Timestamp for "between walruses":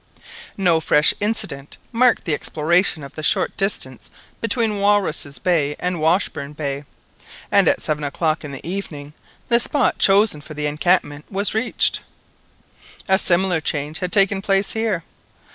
4.41-5.37